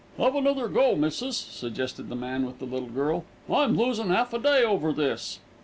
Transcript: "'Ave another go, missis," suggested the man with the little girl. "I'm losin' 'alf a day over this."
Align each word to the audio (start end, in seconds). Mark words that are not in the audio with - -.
"'Ave 0.17 0.35
another 0.39 0.67
go, 0.67 0.95
missis," 0.95 1.37
suggested 1.37 2.09
the 2.09 2.15
man 2.15 2.43
with 2.43 2.57
the 2.57 2.65
little 2.65 2.89
girl. 2.89 3.23
"I'm 3.47 3.77
losin' 3.77 4.11
'alf 4.11 4.33
a 4.33 4.39
day 4.39 4.63
over 4.63 4.91
this." 4.91 5.37